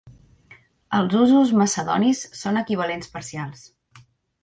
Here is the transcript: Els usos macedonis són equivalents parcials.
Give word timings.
Els 0.99 1.13
usos 1.19 1.53
macedonis 1.63 2.25
són 2.43 2.61
equivalents 2.65 3.15
parcials. 3.19 3.67